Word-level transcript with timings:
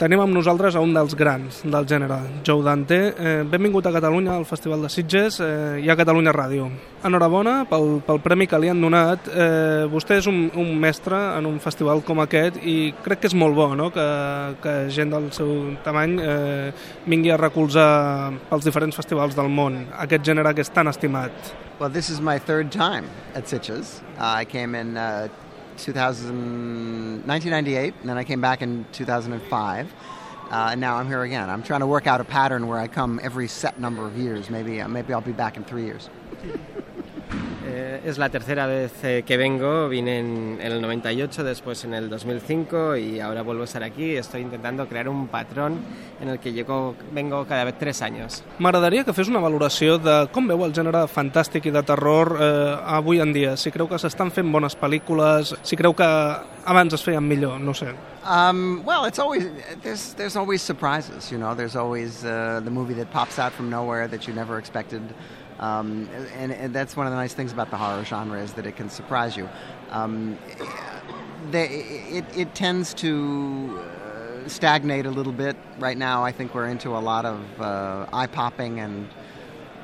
tenim 0.00 0.20
amb 0.22 0.32
nosaltres 0.32 0.76
a 0.76 0.80
un 0.80 0.94
dels 0.96 1.12
grans 1.18 1.60
del 1.60 1.86
gènere, 1.88 2.16
Joe 2.46 2.64
Dante. 2.64 2.98
Eh, 3.12 3.42
benvingut 3.44 3.84
a 3.86 3.92
Catalunya 3.92 4.32
al 4.38 4.46
Festival 4.48 4.86
de 4.86 4.88
Sitges 4.88 5.40
eh, 5.44 5.82
i 5.84 5.90
a 5.92 5.96
Catalunya 5.98 6.32
Ràdio. 6.32 6.70
Enhorabona 7.04 7.66
pel, 7.68 7.98
pel 8.06 8.20
premi 8.24 8.46
que 8.48 8.60
li 8.60 8.70
han 8.72 8.80
donat. 8.80 9.28
Eh, 9.28 9.84
vostè 9.92 10.16
és 10.22 10.28
un, 10.30 10.46
un 10.56 10.72
mestre 10.80 11.18
en 11.36 11.48
un 11.50 11.60
festival 11.60 12.00
com 12.06 12.22
aquest 12.24 12.56
i 12.64 12.94
crec 13.04 13.20
que 13.20 13.28
és 13.28 13.36
molt 13.36 13.56
bo 13.58 13.68
no? 13.76 13.90
que, 13.92 14.06
que 14.64 14.74
gent 14.94 15.12
del 15.12 15.28
seu 15.36 15.52
tamany 15.84 16.16
eh, 16.24 16.72
vingui 17.04 17.34
a 17.34 17.40
recolzar 17.40 17.90
pels 18.48 18.64
diferents 18.64 18.96
festivals 18.96 19.36
del 19.36 19.52
món 19.52 19.82
aquest 20.00 20.24
gènere 20.32 20.54
que 20.56 20.64
és 20.64 20.72
tan 20.72 20.88
estimat. 20.88 21.52
Well, 21.80 21.92
this 21.92 22.08
is 22.08 22.20
my 22.20 22.38
third 22.38 22.72
time 22.72 23.08
at 23.34 23.48
Sitges. 23.48 24.00
Uh, 24.18 24.40
I 24.40 24.44
came 24.44 24.74
in 24.74 24.96
uh, 24.96 25.28
2000, 25.84 27.26
1998, 27.26 27.94
and 28.00 28.08
then 28.08 28.18
I 28.18 28.24
came 28.24 28.40
back 28.40 28.62
in 28.62 28.84
2005. 28.92 29.92
Uh, 30.50 30.68
and 30.72 30.80
now 30.80 30.96
I'm 30.96 31.06
here 31.06 31.22
again. 31.22 31.48
I'm 31.48 31.62
trying 31.62 31.80
to 31.80 31.86
work 31.86 32.06
out 32.06 32.20
a 32.20 32.24
pattern 32.24 32.66
where 32.66 32.78
I 32.78 32.88
come 32.88 33.20
every 33.22 33.46
set 33.46 33.78
number 33.78 34.04
of 34.06 34.18
years. 34.18 34.50
Maybe, 34.50 34.80
uh, 34.80 34.88
maybe 34.88 35.12
I'll 35.12 35.20
be 35.20 35.32
back 35.32 35.56
in 35.56 35.64
three 35.64 35.84
years. 35.84 36.10
Eh, 37.80 38.02
es 38.04 38.18
la 38.18 38.28
tercera 38.28 38.66
vez 38.66 38.92
eh, 39.04 39.22
que 39.26 39.38
vengo, 39.38 39.88
vine 39.88 40.18
en, 40.18 40.58
en, 40.60 40.72
el 40.72 40.82
98, 40.82 41.44
después 41.44 41.82
en 41.84 41.94
el 41.94 42.10
2005 42.10 42.96
y 42.96 43.20
ahora 43.20 43.40
vuelvo 43.40 43.62
a 43.62 43.64
estar 43.64 43.82
aquí. 43.82 44.16
Estoy 44.16 44.42
intentando 44.42 44.86
crear 44.86 45.08
un 45.08 45.28
patrón 45.28 45.78
en 46.20 46.28
el 46.28 46.38
que 46.38 46.52
llego, 46.52 46.94
vengo 47.12 47.46
cada 47.46 47.64
vez 47.64 47.78
tres 47.78 48.02
anys. 48.02 48.42
M'agradaria 48.58 49.04
que 49.04 49.14
fes 49.16 49.32
una 49.32 49.40
valoració 49.40 49.96
de 49.96 50.18
com 50.34 50.50
veu 50.50 50.66
el 50.66 50.76
gènere 50.76 51.06
fantàstic 51.08 51.70
i 51.70 51.72
de 51.72 51.82
terror 51.88 52.34
eh, 52.36 52.76
avui 52.98 53.24
en 53.24 53.32
dia. 53.32 53.56
Si 53.56 53.72
creu 53.72 53.88
que 53.88 53.98
s'estan 54.02 54.28
fent 54.28 54.52
bones 54.52 54.76
pel·lícules, 54.76 55.56
si 55.64 55.80
creu 55.80 55.96
que 55.96 56.04
abans 56.04 56.92
es 56.92 57.06
feien 57.06 57.24
millor, 57.24 57.56
no 57.64 57.72
sé. 57.72 57.94
Um, 58.28 58.84
well, 58.84 59.06
it's 59.06 59.18
always 59.18 59.48
there's 59.80 60.12
there's 60.20 60.36
always 60.36 60.60
surprises, 60.60 61.32
you 61.32 61.38
know. 61.38 61.54
There's 61.54 61.76
always 61.76 62.26
uh, 62.26 62.60
the 62.62 62.70
movie 62.70 62.94
that 63.00 63.10
pops 63.10 63.38
out 63.38 63.52
from 63.56 63.70
nowhere 63.70 64.06
that 64.08 64.28
you 64.28 64.34
never 64.34 64.58
expected. 64.58 65.00
Um, 65.60 66.08
and, 66.38 66.52
and, 66.52 66.74
that's 66.74 66.96
one 66.96 67.06
of 67.06 67.12
the 67.12 67.18
nice 67.18 67.34
things 67.34 67.52
about 67.52 67.69
the 67.70 67.76
horror 67.76 68.04
genre 68.04 68.40
is 68.40 68.52
that 68.54 68.66
it 68.66 68.76
can 68.76 68.90
surprise 68.90 69.36
you. 69.36 69.48
Um, 69.90 70.38
they, 71.50 71.66
it, 71.68 72.24
it, 72.36 72.54
tends 72.54 72.94
to 72.94 73.80
uh, 73.80 74.48
stagnate 74.48 75.06
a 75.06 75.10
little 75.10 75.32
bit 75.32 75.56
right 75.78 75.96
now. 75.96 76.22
I 76.22 76.32
think 76.32 76.54
we're 76.54 76.68
into 76.68 76.96
a 76.96 76.98
lot 76.98 77.24
of 77.24 77.60
uh, 77.60 78.06
eye 78.12 78.26
popping 78.26 78.80
and 78.80 79.08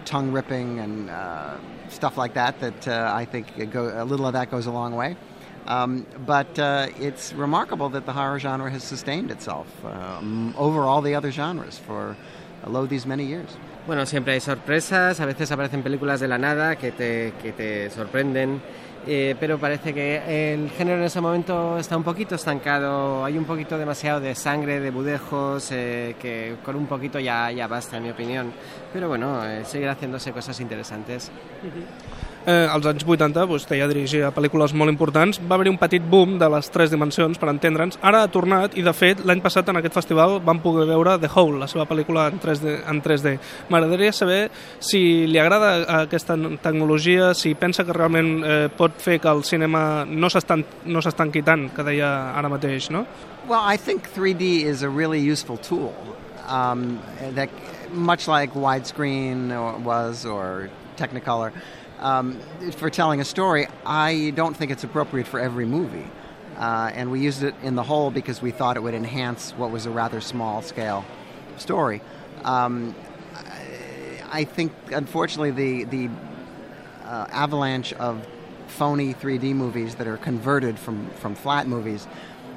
tongue 0.05 0.33
ripping 0.33 0.78
and 0.78 1.11
uh, 1.11 1.56
stuff 1.89 2.17
like 2.17 2.34
that. 2.34 2.61
That 2.61 2.89
uh, 2.89 3.12
I 3.15 3.25
think 3.25 3.70
go, 3.73 3.91
a 4.03 4.05
little 4.05 4.27
of 4.27 4.34
that 4.34 4.50
goes 4.50 4.67
a 4.67 4.71
long 4.71 4.95
way. 4.95 5.17
Um, 5.67 6.06
but 6.25 6.59
uh, 6.59 6.89
it's 7.00 7.33
remarkable 7.33 7.89
that 7.91 8.06
the 8.06 8.12
horror 8.12 8.39
genre 8.39 8.71
has 8.71 8.84
sustained 8.84 9.33
itself 9.33 9.67
um, 9.84 10.55
over 10.56 10.83
all 10.83 11.03
the 11.03 11.17
other 11.17 11.33
genres 11.33 11.77
for 11.77 12.17
lo 12.65 12.87
these 12.87 13.07
many 13.07 13.27
years. 13.27 13.57
Bueno, 13.87 14.05
siempre 14.05 14.35
hay 14.35 14.41
sorpresas, 14.41 15.21
a 15.21 15.27
veces 15.27 15.51
aparecen 15.53 15.83
películas 15.83 16.21
de 16.21 16.29
la 16.29 16.39
nada 16.39 16.77
que 16.77 16.91
te, 16.91 17.35
que 17.41 17.53
te 17.53 17.89
sorprenden, 17.91 18.61
eh, 19.07 19.37
pero 19.39 19.59
parece 19.59 19.95
que 19.95 20.53
el 20.55 20.71
género 20.71 20.99
en 20.99 21.05
ese 21.05 21.21
momento 21.21 21.79
está 21.79 21.97
un 21.97 22.03
poquito 22.03 22.34
estancado, 22.34 23.25
hay 23.25 23.39
un 23.39 23.45
poquito 23.45 23.79
demasiado 23.79 24.19
de 24.19 24.34
sangre, 24.34 24.81
de 24.81 24.91
budejos, 24.91 25.71
eh, 25.71 26.17
que 26.21 26.57
con 26.65 26.75
un 26.75 26.87
poquito 26.87 27.21
ya, 27.21 27.53
ya 27.53 27.69
basta, 27.69 27.99
en 27.99 28.03
mi 28.03 28.11
opinión. 28.11 28.53
Pero 28.93 29.09
bueno, 29.09 29.45
eh, 29.45 29.65
seguir 29.65 29.89
haciéndose 29.89 30.33
cosas 30.33 30.59
interesantes. 30.59 31.31
Uh 31.62 31.67
-huh. 31.67 32.36
Eh, 32.47 32.67
als 32.71 32.87
anys 32.87 33.05
80 33.05 33.45
vostè 33.51 33.79
ja 33.81 33.89
dirigia 33.91 34.31
pel·lícules 34.35 34.73
molt 34.79 34.93
importants, 34.93 35.41
va 35.43 35.59
haver 35.59 35.69
un 35.73 35.79
petit 35.81 36.03
boom 36.03 36.37
de 36.39 36.49
les 36.55 36.71
tres 36.73 36.93
dimensions, 36.95 37.39
per 37.39 37.51
entendre'ns. 37.51 37.99
Ara 38.07 38.23
ha 38.23 38.31
tornat 38.33 38.77
i, 38.79 38.85
de 38.87 38.95
fet, 38.97 39.25
l'any 39.27 39.43
passat 39.45 39.69
en 39.69 39.81
aquest 39.81 39.97
festival 39.99 40.39
vam 40.47 40.63
poder 40.63 40.87
veure 40.89 41.19
The 41.21 41.31
Hole, 41.35 41.61
la 41.63 41.69
seva 41.71 41.87
pel·lícula 41.91 42.29
en 42.31 42.41
3D. 42.43 42.77
En 42.87 43.03
3D. 43.03 43.37
M'agradaria 43.73 44.15
saber 44.15 44.41
si 44.81 45.27
li 45.27 45.41
agrada 45.43 46.03
aquesta 46.03 46.39
tecnologia, 46.63 47.33
si 47.35 47.55
pensa 47.59 47.85
que 47.85 47.97
realment 47.97 48.33
eh, 48.45 48.59
pot 48.77 48.95
fer 49.03 49.19
que 49.21 49.33
el 49.33 49.43
cinema 49.45 50.05
no 50.06 50.31
s'estan 50.31 50.65
no 50.87 51.03
quitant, 51.33 51.71
que 51.75 51.83
deia 51.83 52.33
ara 52.39 52.49
mateix, 52.49 52.91
no? 52.91 53.06
Well, 53.49 53.62
I 53.62 53.77
think 53.77 54.09
3D 54.15 54.65
is 54.65 54.83
a 54.83 54.89
really 54.89 55.21
useful 55.21 55.56
tool. 55.56 55.95
Um, 56.49 57.01
that 57.35 57.51
much 57.93 58.29
like 58.29 58.55
widescreen 58.55 59.83
was 59.83 60.25
or 60.25 60.71
Technicolor, 60.97 61.53
um, 61.99 62.41
for 62.73 62.91
telling 62.91 63.21
a 63.21 63.25
story, 63.25 63.67
I 63.84 64.33
don't 64.34 64.57
think 64.57 64.71
it's 64.71 64.84
appropriate 64.84 65.27
for 65.27 65.41
every 65.41 65.67
movie. 65.67 66.07
Uh, 66.57 66.91
and 66.95 67.11
we 67.11 67.21
used 67.21 67.43
it 67.43 67.55
in 67.62 67.75
the 67.75 67.83
Hole 67.83 68.11
because 68.11 68.41
we 68.41 68.51
thought 68.51 68.77
it 68.77 68.83
would 68.83 68.95
enhance 68.95 69.53
what 69.53 69.71
was 69.71 69.87
a 69.87 69.91
rather 69.91 70.21
small 70.21 70.62
scale 70.62 71.05
story. 71.59 72.01
Um, 72.45 72.95
I 74.31 74.45
think, 74.45 74.73
unfortunately, 74.91 75.51
the 75.51 75.85
the 75.85 76.11
uh, 77.05 77.27
avalanche 77.31 77.93
of 77.95 78.27
phony 78.67 79.15
3D 79.15 79.55
movies 79.55 79.95
that 79.97 80.06
are 80.06 80.17
converted 80.17 80.79
from 80.79 81.09
from 81.11 81.35
flat 81.35 81.67
movies 81.67 82.06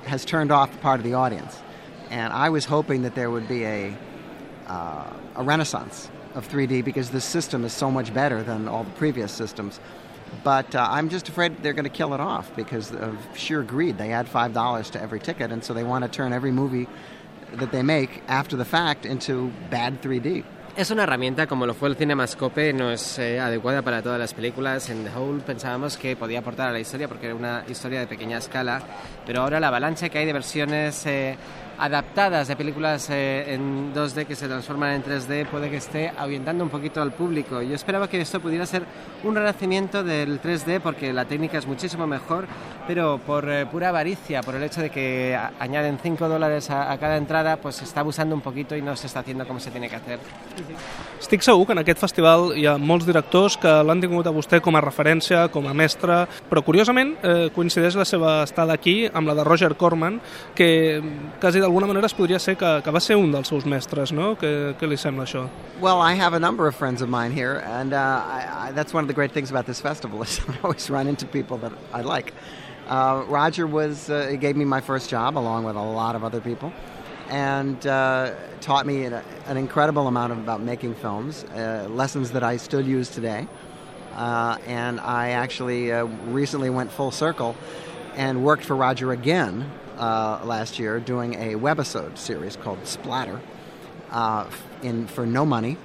has 0.06 0.26
turned 0.26 0.52
off 0.52 0.80
part 0.82 1.00
of 1.00 1.04
the 1.04 1.14
audience, 1.14 1.62
and 2.10 2.34
I 2.34 2.50
was 2.50 2.66
hoping 2.66 3.04
that 3.04 3.16
there 3.16 3.30
would 3.30 3.48
be 3.48 3.66
a 3.66 3.98
uh, 4.68 5.14
a 5.36 5.44
renaissance 5.44 6.10
of 6.36 6.48
3D 6.48 6.84
because 6.84 7.10
this 7.10 7.26
system 7.26 7.66
is 7.66 7.74
so 7.74 7.90
much 7.90 8.14
better 8.14 8.44
than 8.44 8.68
all 8.68 8.84
the 8.84 8.92
previous 8.92 9.32
systems. 9.32 9.80
But 10.44 10.76
uh, 10.76 10.88
I'm 10.90 11.10
just 11.10 11.28
afraid 11.28 11.64
they're 11.64 11.74
going 11.74 11.86
to 11.86 11.90
kill 11.90 12.14
it 12.14 12.20
off 12.20 12.56
because 12.56 12.92
of 12.92 13.18
sheer 13.36 13.64
greed. 13.64 13.98
They 13.98 14.14
add 14.14 14.28
$5 14.28 14.92
to 14.92 15.02
every 15.02 15.20
ticket, 15.20 15.52
and 15.52 15.64
so 15.64 15.74
they 15.74 15.84
want 15.84 16.06
to 16.06 16.10
turn 16.10 16.34
every 16.34 16.52
movie 16.52 16.88
that 17.54 17.72
they 17.72 17.82
make 17.82 18.22
after 18.28 18.56
the 18.56 18.66
fact 18.66 19.06
into 19.06 19.52
bad 19.70 20.02
3D. 20.02 20.44
Es 20.78 20.92
una 20.92 21.04
herramienta 21.04 21.48
como 21.48 21.66
lo 21.66 21.74
fue 21.74 21.90
el 21.90 21.96
Cinemascope, 21.98 22.72
no 22.72 22.92
es 22.92 23.20
eh, 23.20 23.40
adecuada 23.40 23.82
para 23.82 24.02
todas 24.02 24.20
las 24.20 24.34
películas. 24.34 24.90
En 24.90 25.04
The 25.04 25.10
Hole 25.14 25.42
pensábamos 25.42 25.98
que 25.98 26.16
podía 26.16 26.40
aportar 26.40 26.70
a 26.70 26.72
la 26.72 26.80
historia 26.80 27.08
porque 27.08 27.26
era 27.26 27.36
una 27.36 27.66
historia 27.68 28.00
de 28.00 28.08
pequeña 28.08 28.38
escala, 28.38 28.82
pero 29.26 29.42
ahora 29.42 29.60
la 29.60 29.68
avalancha 29.68 30.08
que 30.08 30.20
hay 30.20 30.26
de 30.26 30.32
versiones 30.32 31.06
eh, 31.06 31.36
adaptadas 31.80 32.48
de 32.48 32.56
películas 32.56 33.10
eh, 33.10 33.54
en 33.54 33.94
2D 33.94 34.26
que 34.26 34.36
se 34.36 34.48
transforman 34.48 34.94
en 34.94 35.04
3D 35.04 35.48
puede 35.48 35.70
que 35.70 35.78
esté 35.78 36.12
ahuyentando 36.18 36.64
un 36.64 36.70
poquito 36.70 37.02
al 37.02 37.14
público. 37.14 37.62
Yo 37.62 37.76
esperaba 37.76 38.08
que 38.08 38.22
esto 38.22 38.40
pudiera 38.40 38.66
ser 38.66 38.84
un 39.24 39.36
renacimiento 39.36 40.04
del 40.04 40.42
3D 40.42 40.82
porque 40.82 41.14
la 41.14 41.26
técnica 41.26 41.58
es 41.58 41.66
muchísimo 41.66 42.06
mejor, 42.06 42.48
pero 42.88 43.20
por 43.20 43.50
eh, 43.50 43.66
pura 43.66 43.90
avaricia, 43.90 44.42
por 44.42 44.56
el 44.56 44.64
hecho 44.64 44.82
de 44.82 44.90
que 44.90 45.38
añaden 45.60 46.00
5 46.02 46.28
dólares 46.28 46.70
a, 46.70 46.92
a 46.92 46.98
cada 46.98 47.18
entrada, 47.18 47.58
pues 47.58 47.76
se 47.76 47.86
está 47.86 48.02
abusando 48.02 48.36
un 48.36 48.42
poquito 48.42 48.76
i 48.76 48.82
no 48.82 48.96
s'està 48.96 49.22
haciendo 49.22 49.46
com 49.48 49.60
se 49.60 49.72
tiene 49.72 49.90
que 49.90 49.96
hacer. 49.96 50.20
Estic 51.20 51.44
segur 51.44 51.66
que 51.68 51.76
en 51.76 51.82
aquest 51.84 52.02
festival 52.02 52.54
hi 52.58 52.66
ha 52.70 52.78
molts 52.80 53.08
directors 53.08 53.58
que 53.60 53.72
l'han 53.86 54.02
tingut 54.02 54.28
a 54.28 54.34
vostè 54.36 54.60
com 54.64 54.76
a 54.76 54.84
referència, 54.84 55.48
com 55.54 55.68
a 55.68 55.76
mestre, 55.76 56.22
però 56.50 56.64
curiosament 56.66 57.16
eh, 57.22 57.50
coincideix 57.56 57.98
la 58.00 58.08
seva 58.08 58.40
estada 58.44 58.76
aquí 58.76 59.04
amb 59.12 59.30
la 59.30 59.36
de 59.38 59.46
Roger 59.48 59.76
Corman, 59.80 60.20
que 60.56 61.02
quasi 61.40 61.62
d'alguna 61.70 61.86
manera 61.86 62.08
es 62.08 62.14
podria 62.14 62.40
ser 62.40 62.56
que, 62.58 62.70
que 62.82 62.92
va 62.92 63.00
ser 63.00 63.16
un 63.16 63.32
dels 63.32 63.50
seus 63.52 63.66
mestres, 63.70 64.10
no? 64.12 64.32
Què, 64.42 64.74
què 64.80 64.88
li 64.90 64.98
sembla 64.98 65.28
això? 65.28 65.44
Well, 65.80 66.02
I 66.02 66.16
have 66.18 66.34
a 66.34 66.40
number 66.40 66.68
of 66.68 66.76
friends 66.76 67.04
of 67.04 67.10
mine 67.10 67.32
here, 67.32 67.62
and 67.64 67.94
uh, 67.94 68.24
I, 68.26 68.70
I, 68.70 68.72
that's 68.72 68.92
one 68.94 69.04
of 69.04 69.08
the 69.08 69.14
great 69.14 69.32
things 69.32 69.52
about 69.52 69.68
this 69.68 69.80
festival 69.80 70.24
is 70.24 70.40
I 70.48 70.58
always 70.64 70.90
run 70.90 71.08
into 71.08 71.28
people 71.28 71.60
that 71.60 71.74
I 71.94 72.02
like. 72.02 72.34
Uh, 72.88 73.24
Roger 73.28 73.68
was 73.68 74.10
uh, 74.10 74.36
gave 74.40 74.56
me 74.58 74.66
my 74.66 74.82
first 74.82 75.12
job 75.12 75.38
along 75.38 75.66
with 75.66 75.76
a 75.76 75.84
lot 75.84 76.16
of 76.16 76.24
other 76.24 76.42
people, 76.42 76.74
and 77.30 77.86
uh, 77.86 78.34
taught 78.62 78.88
me 78.88 79.06
an, 79.06 79.22
an, 79.46 79.58
incredible 79.58 80.08
amount 80.08 80.34
about 80.34 80.62
making 80.62 80.96
films, 80.96 81.44
uh, 81.44 81.86
lessons 81.92 82.32
that 82.32 82.42
I 82.42 82.58
still 82.58 82.82
use 82.82 83.10
today. 83.10 83.48
Uh, 84.16 84.58
and 84.66 85.00
I 85.00 85.30
actually 85.30 85.94
uh, 85.94 86.06
recently 86.34 86.72
went 86.72 86.92
full 86.92 87.12
circle 87.12 87.56
and 88.16 88.44
worked 88.44 88.66
for 88.66 88.76
Roger 88.76 89.12
again 89.12 89.70
uh, 90.00 90.42
last 90.44 90.80
year 90.80 91.00
doing 91.00 91.36
a 91.36 91.56
webisode 91.56 92.18
series 92.18 92.56
called 92.56 92.80
Splatter 92.88 93.42
uh, 94.12 94.50
in 94.82 95.08
for 95.08 95.26
no 95.26 95.46
money 95.46 95.78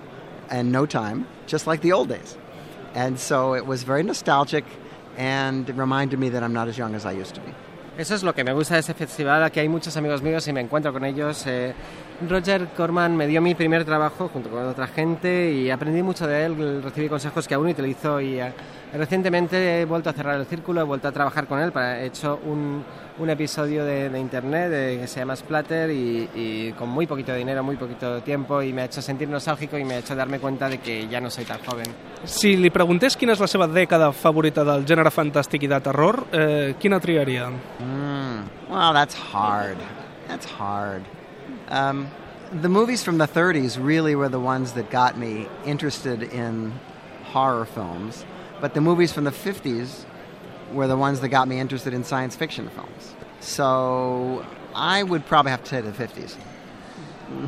and 0.50 0.72
no 0.72 0.86
time, 0.86 1.26
just 1.46 1.66
like 1.66 1.80
the 1.80 1.92
old 1.92 2.08
days. 2.08 2.38
And 2.94 3.18
so 3.18 3.54
it 3.54 3.66
was 3.66 3.82
very 3.82 4.02
nostalgic 4.02 4.64
and 5.16 5.68
reminded 5.76 6.18
me 6.18 6.30
that 6.30 6.42
I'm 6.42 6.52
not 6.52 6.68
as 6.68 6.78
young 6.78 6.94
as 6.94 7.04
I 7.04 7.12
used 7.12 7.34
to 7.34 7.40
be. 7.40 7.52
Eso 7.96 8.16
es 8.16 8.24
lo 8.24 8.34
que 8.34 8.42
me 8.42 8.52
gusta 8.52 8.74
de 8.74 8.80
ese 8.80 8.92
festival, 8.92 9.44
aquí 9.44 9.60
hay 9.60 9.68
muchos 9.68 9.96
amigos 9.96 10.20
míos 10.20 10.48
y 10.48 10.52
me 10.52 10.60
encuentro 10.60 10.92
con 10.92 11.04
ellos. 11.04 11.46
Eh, 11.46 11.72
Roger 12.28 12.68
Corman 12.76 13.16
me 13.16 13.28
dio 13.28 13.40
mi 13.40 13.54
primer 13.54 13.84
trabajo 13.84 14.28
junto 14.32 14.50
con 14.50 14.66
otra 14.66 14.88
gente 14.88 15.52
y 15.52 15.70
aprendí 15.70 16.02
mucho 16.02 16.26
de 16.26 16.44
él, 16.44 16.82
recibí 16.82 17.08
consejos 17.08 17.46
que 17.46 17.54
aún 17.54 17.68
utilizo 17.68 18.20
y 18.20 18.40
eh, 18.40 18.52
recientemente 18.94 19.80
he 19.80 19.84
vuelto 19.84 20.10
a 20.10 20.12
cerrar 20.12 20.40
el 20.40 20.46
círculo, 20.46 20.80
he 20.80 20.84
vuelto 20.84 21.06
a 21.06 21.12
trabajar 21.12 21.46
con 21.46 21.60
él, 21.60 21.70
para, 21.70 22.00
he 22.00 22.06
hecho 22.06 22.40
un, 22.44 22.84
un 23.18 23.30
episodio 23.30 23.84
de, 23.84 24.08
de 24.08 24.18
internet 24.18 24.70
de, 24.70 24.98
que 25.00 25.06
se 25.06 25.20
llama 25.20 25.36
Splatter 25.36 25.90
y, 25.90 26.28
y, 26.34 26.72
con 26.72 26.88
muy 26.88 27.06
poquito 27.06 27.32
dinero, 27.34 27.62
muy 27.62 27.76
poquito 27.76 28.20
tiempo 28.22 28.60
y 28.62 28.72
me 28.72 28.82
ha 28.82 28.84
hecho 28.86 29.02
sentir 29.02 29.28
nostálgico 29.28 29.78
y 29.78 29.84
me 29.84 29.94
ha 29.94 29.98
hecho 29.98 30.16
darme 30.16 30.40
cuenta 30.40 30.68
de 30.68 30.78
que 30.78 31.06
ya 31.08 31.20
no 31.20 31.30
soy 31.30 31.44
tan 31.44 31.58
joven. 31.64 31.86
Si 32.24 32.54
li 32.56 32.70
preguntés 32.72 33.18
quina 33.20 33.34
és 33.36 33.40
la 33.42 33.46
seva 33.50 33.66
dècada 33.68 34.06
favorita 34.16 34.62
del 34.64 34.86
gènere 34.88 35.10
fantàstic 35.12 35.66
i 35.66 35.68
de 35.68 35.76
terror, 35.84 36.22
eh, 36.32 36.72
quina 36.80 36.96
triaria? 36.96 37.50
Mm, 37.84 38.48
well, 38.68 38.92
that's 38.92 39.14
hard. 39.14 39.78
That's 40.26 40.46
hard. 40.46 41.04
Um, 41.68 42.08
the 42.50 42.68
movies 42.68 43.02
from 43.02 43.18
the 43.18 43.26
30s 43.26 43.78
really 43.82 44.14
were 44.14 44.28
the 44.28 44.40
ones 44.40 44.72
that 44.72 44.90
got 44.90 45.18
me 45.18 45.48
interested 45.66 46.22
in 46.22 46.72
horror 47.24 47.66
films, 47.66 48.24
but 48.60 48.74
the 48.74 48.80
movies 48.80 49.12
from 49.12 49.24
the 49.24 49.30
50s 49.30 50.04
were 50.72 50.86
the 50.86 50.96
ones 50.96 51.20
that 51.20 51.28
got 51.28 51.46
me 51.46 51.58
interested 51.60 51.92
in 51.92 52.04
science 52.04 52.34
fiction 52.34 52.68
films. 52.70 53.14
So 53.40 54.46
I 54.74 55.02
would 55.02 55.26
probably 55.26 55.50
have 55.50 55.62
to 55.64 55.68
say 55.68 55.80
the 55.80 55.90
50s. 55.90 56.36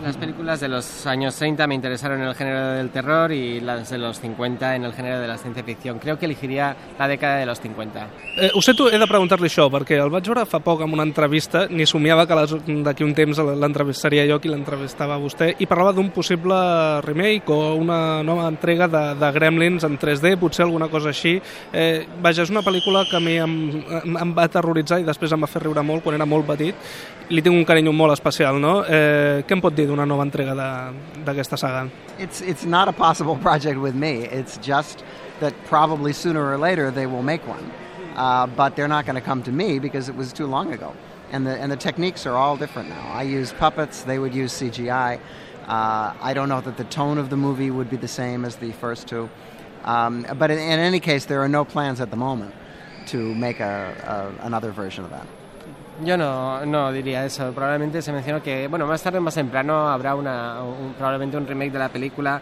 Las 0.03 0.17
películas 0.17 0.61
de 0.61 0.69
los 0.69 1.07
años 1.07 1.35
30 1.37 1.67
me 1.67 1.75
interesaron 1.75 2.21
en 2.23 2.29
el 2.29 2.35
género 2.35 2.73
del 2.73 2.91
terror 2.91 3.33
y 3.33 3.61
las 3.61 3.91
de 3.91 3.99
los 3.99 4.21
50 4.21 4.77
en 4.77 4.85
el 4.85 4.93
género 4.93 5.21
de 5.21 5.27
la 5.27 5.37
ciencia 5.37 5.63
ficció. 5.65 5.99
Creo 5.99 6.19
que 6.19 6.27
elegiria 6.27 6.77
la 6.99 7.09
dècada 7.09 7.39
de 7.39 7.47
los 7.47 7.61
50. 7.61 8.09
Eh, 8.37 8.51
ho 8.55 8.61
tu, 8.75 8.89
he 8.89 8.99
de 8.99 9.07
preguntar-li 9.07 9.49
això, 9.49 9.67
perquè 9.73 9.99
el 10.03 10.11
vaig 10.13 10.27
veure 10.29 10.45
fa 10.47 10.61
poc 10.61 10.83
en 10.85 10.93
una 10.93 11.05
entrevista, 11.07 11.67
ni 11.71 11.87
somiava 11.87 12.27
que 12.27 12.37
d'aquí 12.85 13.05
un 13.05 13.15
temps 13.15 13.39
l'entrevistaria 13.39 14.27
jo 14.29 14.39
qui 14.41 14.51
l'entrevistava 14.53 15.19
vostè, 15.19 15.55
i 15.59 15.67
parlava 15.67 15.95
d'un 15.97 16.11
possible 16.11 16.57
remake 17.07 17.53
o 17.53 17.75
una 17.77 18.23
nova 18.23 18.49
entrega 18.49 18.89
de, 18.89 19.05
de 19.19 19.33
Gremlins 19.33 19.85
en 19.85 19.99
3D, 19.99 20.37
potser 20.39 20.67
alguna 20.67 20.89
cosa 20.89 21.11
així. 21.11 21.37
Eh, 21.73 22.07
vaja, 22.23 22.45
és 22.45 22.53
una 22.53 22.65
pel·lícula 22.67 23.07
que 23.11 23.17
a 23.17 23.23
mi 23.23 23.37
em, 23.41 23.57
em 24.05 24.35
va 24.37 24.47
aterroritzar 24.51 25.01
i 25.01 25.09
després 25.09 25.33
em 25.33 25.43
va 25.43 25.51
fer 25.51 25.65
riure 25.65 25.83
molt 25.83 26.05
quan 26.05 26.17
era 26.19 26.29
molt 26.29 26.47
petit. 26.49 26.75
Li 27.29 27.43
tinc 27.43 27.57
un 27.57 27.65
carinyo 27.67 27.91
molt 27.97 28.15
especial, 28.15 28.61
no? 28.63 28.79
Eh, 28.87 29.43
què 29.47 29.57
em 29.57 29.63
pot 29.63 29.75
d'una 29.85 30.07
nova 30.07 30.25
entrega 30.25 30.55
d'aquesta 31.25 31.59
saga? 31.59 31.91
It's, 32.19 32.41
it's 32.41 32.65
not 32.65 32.89
a 32.89 32.93
possible 32.93 33.37
project 33.37 33.79
with 33.79 33.95
me. 33.95 34.25
It's 34.25 34.57
just 34.59 35.05
that 35.41 35.53
probably 35.67 36.13
sooner 36.13 36.43
or 36.49 36.57
later 36.57 36.91
they 36.91 37.07
will 37.07 37.23
make 37.23 37.47
one. 37.47 37.71
Uh, 38.15 38.47
but 38.47 38.77
they're 38.77 38.89
not 38.89 39.05
going 39.05 39.17
to 39.17 39.21
come 39.21 39.43
to 39.43 39.53
me 39.53 39.79
because 39.79 40.09
it 40.09 40.15
was 40.17 40.33
too 40.33 40.47
long 40.47 40.73
ago. 40.73 40.95
And 41.33 41.47
the, 41.47 41.57
and 41.59 41.71
the 41.71 41.77
techniques 41.77 42.25
are 42.25 42.37
all 42.37 42.57
different 42.57 42.89
now. 42.89 43.07
I 43.13 43.23
use 43.25 43.53
puppets, 43.53 44.03
they 44.03 44.19
would 44.19 44.35
use 44.35 44.53
CGI. 44.55 45.21
Uh, 45.67 46.15
I 46.21 46.33
don't 46.33 46.49
know 46.49 46.61
that 46.61 46.77
the 46.77 46.85
tone 46.85 47.19
of 47.19 47.29
the 47.29 47.37
movie 47.37 47.71
would 47.71 47.91
be 47.91 47.97
the 47.97 48.09
same 48.09 48.45
as 48.45 48.57
the 48.57 48.73
first 48.73 49.07
two. 49.09 49.29
Um, 49.85 50.27
but 50.39 50.51
in, 50.51 50.59
in, 50.59 50.79
any 50.79 51.01
case, 51.01 51.27
there 51.27 51.43
are 51.43 51.49
no 51.49 51.65
plans 51.65 52.01
at 52.01 52.11
the 52.11 52.17
moment 52.17 52.55
to 53.07 53.35
make 53.35 53.61
a, 53.61 54.35
a, 54.41 54.47
another 54.47 54.71
version 54.71 55.05
of 55.05 55.11
that. 55.11 55.27
Yo 56.05 56.17
no, 56.17 56.65
no 56.67 56.93
diría 56.93 57.25
eso. 57.25 57.53
Probablemente 57.53 58.03
se 58.03 58.13
mencionó 58.13 58.43
que, 58.43 58.69
bueno, 58.69 58.87
más 58.87 59.03
tarde, 59.03 59.19
más 59.21 59.35
temprano, 59.35 59.89
habrá 59.89 60.15
una, 60.15 60.63
un, 60.63 60.93
probablemente 60.93 61.37
un 61.37 61.47
remake 61.47 61.73
de 61.73 61.79
la 61.79 61.89
película, 61.89 62.41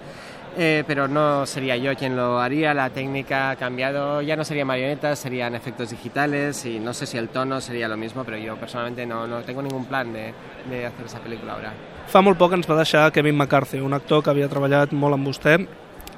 eh, 0.57 0.83
pero 0.87 1.07
no 1.07 1.47
sería 1.47 1.77
yo 1.77 1.95
quien 1.95 2.17
lo 2.17 2.41
haría. 2.41 2.75
La 2.75 2.91
técnica 2.91 3.51
ha 3.51 3.57
cambiado, 3.57 4.23
ya 4.23 4.35
no 4.35 4.45
serían 4.45 4.67
marionetas, 4.67 5.21
serían 5.21 5.55
efectos 5.55 5.91
digitales 5.91 6.67
y 6.67 6.81
no 6.81 6.93
sé 6.93 7.07
si 7.07 7.17
el 7.17 7.29
tono 7.29 7.61
sería 7.61 7.87
lo 7.87 7.97
mismo, 7.97 8.25
pero 8.25 8.37
yo 8.39 8.57
personalmente 8.57 9.07
no, 9.07 9.27
no 9.27 9.43
tengo 9.43 9.63
ningún 9.63 9.85
plan 9.85 10.13
de, 10.13 10.35
de 10.69 10.87
hacer 10.87 11.07
esa 11.07 11.21
película 11.21 11.53
ahora. 11.53 11.73
Fa 12.11 12.21
molt 12.21 12.37
poc 12.37 12.53
ens 12.53 12.67
va 12.69 12.77
deixar 12.77 13.09
Kevin 13.15 13.39
McCarthy, 13.39 13.79
un 13.81 13.95
actor 13.97 14.21
que 14.23 14.29
havia 14.35 14.51
treballat 14.51 14.93
molt 14.93 15.17
amb 15.17 15.31
vostè 15.31 15.57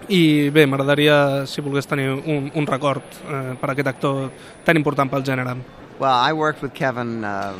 i 0.09 0.51
bé, 0.51 0.67
m'agradaria 0.67 1.47
si 1.47 1.63
volgués 1.63 1.87
tenir 1.87 2.11
un, 2.11 2.51
un 2.53 2.67
record 2.67 3.05
eh, 3.29 3.55
per 3.61 3.71
aquest 3.71 3.93
actor 3.93 4.31
tan 4.67 4.81
important 4.81 5.13
pel 5.13 5.25
gènere. 5.25 5.55
Well, 5.99 6.13
I 6.13 6.35
worked 6.35 6.61
with 6.61 6.75
Kevin 6.75 7.25
uh, 7.25 7.59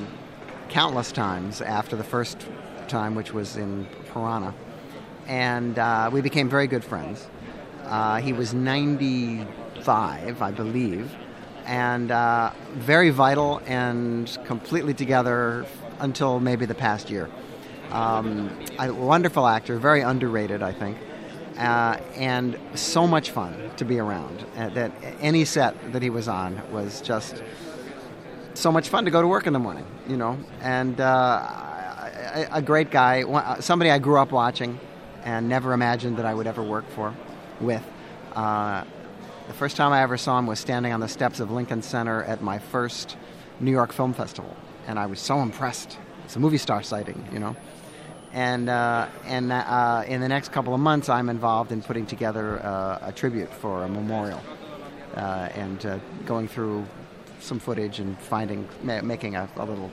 countless 0.69 1.11
times 1.11 1.63
after 1.63 1.97
the 1.97 2.05
first 2.05 2.47
time, 2.87 3.15
which 3.15 3.33
was 3.33 3.57
in 3.57 3.87
Piranha, 4.13 4.53
and 5.27 5.79
uh, 5.79 6.11
we 6.13 6.21
became 6.21 6.51
very 6.51 6.67
good 6.67 6.85
friends. 6.85 7.27
Uh, 7.85 8.21
he 8.21 8.35
was 8.35 8.53
95, 8.53 10.43
I 10.43 10.51
believe, 10.51 11.11
and 11.65 12.11
uh, 12.11 12.51
very 12.75 13.09
vital 13.09 13.63
and 13.65 14.37
completely 14.45 14.93
together 14.93 15.65
until 16.01 16.39
maybe 16.39 16.67
the 16.67 16.75
past 16.75 17.09
year. 17.09 17.31
Um, 17.91 18.51
a 18.79 18.93
wonderful 18.93 19.47
actor, 19.47 19.79
very 19.79 20.03
underrated, 20.03 20.63
I 20.63 20.73
think. 20.73 20.99
Uh, 21.57 21.97
and 22.17 22.59
so 22.75 23.07
much 23.07 23.31
fun 23.31 23.71
to 23.79 23.87
be 23.87 23.99
around. 23.99 24.45
Uh, 24.59 24.69
that 24.71 24.93
any 25.23 25.47
set 25.47 25.95
that 25.95 26.03
he 26.03 26.11
was 26.11 26.29
on 26.29 26.61
was 26.71 27.01
just 27.01 27.43
so 28.61 28.73
much 28.73 28.89
fun 28.89 29.05
to 29.05 29.11
go 29.11 29.21
to 29.21 29.29
work 29.29 29.47
in 29.47 29.53
the 29.53 29.59
morning, 29.59 29.87
you 30.09 30.17
know. 30.17 30.39
And 30.61 31.01
uh, 31.01 32.47
a, 32.51 32.63
great 32.63 32.91
guy, 32.91 33.59
somebody 33.61 33.91
I 33.91 33.99
grew 33.99 34.19
up 34.19 34.33
watching 34.33 34.79
and 35.25 35.49
never 35.49 35.73
imagined 35.73 36.17
that 36.19 36.27
I 36.27 36.35
would 36.35 36.47
ever 36.47 36.63
work 36.63 36.89
for, 36.91 37.15
with. 37.61 37.85
Uh, 38.35 38.85
the 39.47 39.55
first 39.55 39.77
time 39.77 39.93
I 39.93 40.03
ever 40.03 40.17
saw 40.17 40.39
him 40.39 40.47
was 40.47 40.59
standing 40.59 40.93
on 40.93 41.01
the 41.01 41.09
steps 41.09 41.41
of 41.41 41.51
Lincoln 41.51 41.83
Center 41.83 42.25
at 42.25 42.43
my 42.43 42.59
first 42.59 43.17
New 43.61 43.71
York 43.71 43.93
Film 43.93 44.13
Festival, 44.13 44.57
and 44.87 44.99
I 44.99 45.07
was 45.07 45.21
so 45.21 45.41
impressed. 45.41 45.99
It's 46.25 46.37
a 46.37 46.41
movie 46.41 46.59
star 46.59 46.83
sighting, 46.83 47.27
you 47.33 47.39
know. 47.39 47.57
And 48.33 48.69
uh, 48.69 49.07
and 49.25 49.53
uh, 49.53 50.05
in 50.07 50.21
the 50.21 50.29
next 50.29 50.53
couple 50.53 50.75
of 50.75 50.81
months, 50.81 51.09
I'm 51.09 51.29
involved 51.29 51.73
in 51.73 51.81
putting 51.81 52.07
together 52.07 52.61
uh, 52.63 52.99
a 53.03 53.13
tribute 53.13 53.53
for 53.53 53.85
a 53.85 53.89
memorial 53.89 54.43
uh, 55.15 55.49
and 55.55 55.87
uh, 55.87 55.99
going 56.27 56.49
through 56.49 56.85
some 57.41 57.59
footage 57.59 58.01
and 58.01 58.17
finding, 58.19 58.67
making 58.83 59.37
a, 59.37 59.49
a 59.57 59.65
little 59.65 59.91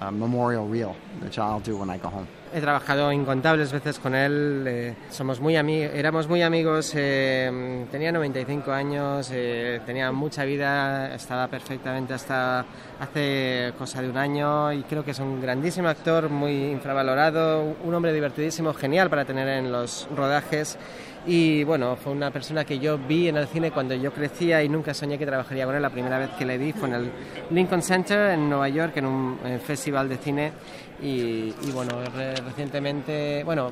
uh, 0.00 0.10
memorial 0.10 0.66
reel, 0.66 0.96
which 1.20 1.38
I'll 1.38 1.60
do 1.60 1.76
when 1.76 1.90
I 1.90 1.98
go 1.98 2.08
home. 2.08 2.26
He 2.54 2.60
trabajado 2.60 3.10
incontables 3.12 3.72
veces 3.72 3.98
con 3.98 4.14
él, 4.14 4.64
eh, 4.66 4.94
somos 5.08 5.40
muy 5.40 5.56
éramos 5.56 6.28
muy 6.28 6.42
amigos, 6.42 6.92
eh, 6.94 7.86
tenía 7.90 8.12
95 8.12 8.72
años, 8.72 9.30
eh, 9.32 9.80
tenía 9.86 10.12
mucha 10.12 10.44
vida, 10.44 11.14
estaba 11.14 11.48
perfectamente 11.48 12.12
hasta 12.12 12.66
hace 13.00 13.72
cosa 13.78 14.02
de 14.02 14.10
un 14.10 14.18
año 14.18 14.70
y 14.70 14.82
creo 14.82 15.02
que 15.02 15.12
es 15.12 15.18
un 15.18 15.40
grandísimo 15.40 15.88
actor, 15.88 16.28
muy 16.28 16.66
infravalorado, 16.72 17.74
un 17.82 17.94
hombre 17.94 18.12
divertidísimo, 18.12 18.74
genial 18.74 19.08
para 19.08 19.24
tener 19.24 19.48
en 19.48 19.72
los 19.72 20.06
rodajes 20.14 20.76
y 21.26 21.62
bueno, 21.62 21.96
fue 21.96 22.12
una 22.12 22.30
persona 22.32 22.64
que 22.64 22.78
yo 22.80 22.98
vi 22.98 23.28
en 23.28 23.36
el 23.36 23.46
cine 23.46 23.70
cuando 23.70 23.94
yo 23.94 24.12
crecía 24.12 24.62
y 24.62 24.68
nunca 24.68 24.92
soñé 24.92 25.18
que 25.18 25.26
trabajaría 25.26 25.64
con 25.66 25.76
él. 25.76 25.82
La 25.82 25.90
primera 25.90 26.18
vez 26.18 26.30
que 26.30 26.44
le 26.44 26.58
vi 26.58 26.72
fue 26.72 26.88
en 26.88 26.94
el 26.94 27.10
Lincoln 27.50 27.82
Center 27.82 28.30
en 28.30 28.48
Nueva 28.48 28.68
York, 28.68 28.96
en 28.96 29.06
un 29.06 29.38
festival 29.64 30.08
de 30.08 30.16
cine. 30.16 30.52
Y, 31.00 31.52
bueno, 31.72 31.92
recientemente, 32.44 33.42
bueno, 33.44 33.70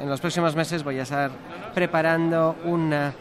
en 0.00 0.08
los 0.08 0.20
próximos 0.20 0.54
meses 0.54 0.82
voy 0.84 0.98
a 0.98 1.02
estar 1.02 1.30
preparando 1.74 2.56
una, 2.64 3.12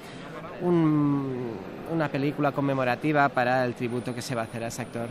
una 1.91 2.07
película 2.09 2.51
conmemorativa 2.51 3.29
para 3.29 3.63
el 3.65 3.73
tributo 3.73 4.13
que 4.13 4.21
se 4.21 4.35
va 4.35 4.41
a 4.41 4.45
hacer 4.45 4.63
a 4.63 4.67
ese 4.67 4.81
actor. 4.81 5.07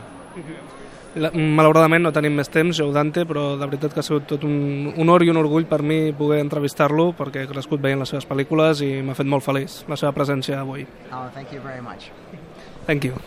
Malauradament 1.33 2.03
no 2.05 2.11
tenim 2.13 2.35
més 2.37 2.51
temps, 2.53 2.77
Joe 2.77 2.93
Dante, 2.93 3.23
però 3.25 3.55
de 3.57 3.65
veritat 3.65 3.95
que 3.95 4.03
ha 4.03 4.05
sigut 4.05 4.27
tot 4.29 4.43
un 4.45 4.91
honor 5.01 5.25
i 5.25 5.31
un 5.33 5.39
orgull 5.41 5.65
per 5.65 5.81
mi 5.81 6.11
poder 6.17 6.43
entrevistar-lo 6.43 7.09
perquè 7.17 7.45
he 7.45 7.49
crescut 7.49 7.81
veient 7.81 8.03
les 8.03 8.13
seves 8.13 8.29
pel·lícules 8.29 8.83
i 8.85 8.91
m'ha 9.01 9.17
fet 9.17 9.29
molt 9.29 9.45
feliç 9.45 9.81
la 9.89 9.97
seva 9.97 10.13
presència 10.13 10.61
avui. 10.61 10.85
Oh, 11.09 11.25
thank 11.33 11.55
you 11.55 11.63
very 11.65 11.81
much. 11.81 12.11
Thank 12.85 13.09
you. 13.09 13.17